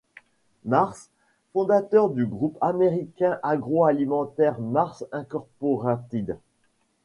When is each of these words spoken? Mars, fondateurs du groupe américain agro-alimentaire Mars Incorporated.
Mars, 0.65 1.11
fondateurs 1.53 2.09
du 2.09 2.25
groupe 2.25 2.57
américain 2.59 3.37
agro-alimentaire 3.43 4.59
Mars 4.59 5.05
Incorporated. 5.11 6.39